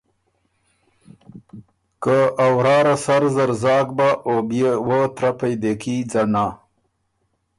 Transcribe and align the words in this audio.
که 2.03 2.17
ا 2.45 2.47
ورا 2.55 2.77
ره 2.85 2.95
سر 3.05 3.23
زر 3.35 3.51
زاک 3.61 3.87
بۀ، 3.97 4.09
او 4.27 4.33
بيې 4.47 4.71
وۀ 4.87 4.99
ترپئ 5.17 5.53
دېکي 5.61 5.95
ځنا 6.11 6.45